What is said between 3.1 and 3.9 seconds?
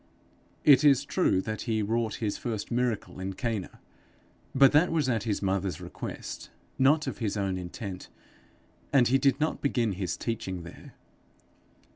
in Cana,